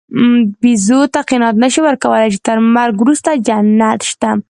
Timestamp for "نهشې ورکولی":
1.63-2.27